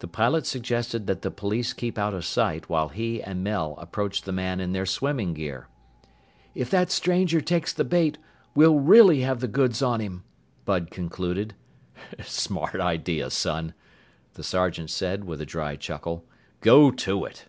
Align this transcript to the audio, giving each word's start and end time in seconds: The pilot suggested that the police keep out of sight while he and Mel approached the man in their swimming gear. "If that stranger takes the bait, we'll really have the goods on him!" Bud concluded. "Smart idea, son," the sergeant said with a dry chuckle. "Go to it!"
The 0.00 0.08
pilot 0.08 0.46
suggested 0.48 1.06
that 1.06 1.22
the 1.22 1.30
police 1.30 1.72
keep 1.72 1.96
out 1.96 2.12
of 2.12 2.24
sight 2.24 2.68
while 2.68 2.88
he 2.88 3.22
and 3.22 3.44
Mel 3.44 3.76
approached 3.78 4.24
the 4.24 4.32
man 4.32 4.58
in 4.58 4.72
their 4.72 4.84
swimming 4.84 5.32
gear. 5.32 5.68
"If 6.56 6.68
that 6.70 6.90
stranger 6.90 7.40
takes 7.40 7.72
the 7.72 7.84
bait, 7.84 8.18
we'll 8.56 8.80
really 8.80 9.20
have 9.20 9.38
the 9.38 9.46
goods 9.46 9.80
on 9.80 10.00
him!" 10.00 10.24
Bud 10.64 10.90
concluded. 10.90 11.54
"Smart 12.24 12.80
idea, 12.80 13.30
son," 13.30 13.74
the 14.32 14.42
sergeant 14.42 14.90
said 14.90 15.22
with 15.22 15.40
a 15.40 15.46
dry 15.46 15.76
chuckle. 15.76 16.24
"Go 16.60 16.90
to 16.90 17.24
it!" 17.24 17.44